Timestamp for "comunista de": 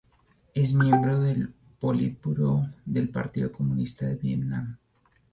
3.51-4.15